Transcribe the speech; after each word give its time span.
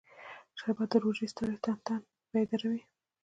شربت 0.57 0.89
د 0.91 0.95
روژې 1.03 1.25
ستړی 1.33 1.57
تن 1.63 1.75
بیداروي 2.31 2.81